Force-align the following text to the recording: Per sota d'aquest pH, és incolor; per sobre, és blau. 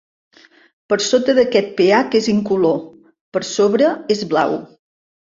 Per 0.91 0.95
sota 1.07 1.33
d'aquest 1.39 1.67
pH, 1.81 2.15
és 2.19 2.29
incolor; 2.33 2.79
per 3.37 3.43
sobre, 3.51 3.91
és 4.17 4.23
blau. 4.33 4.57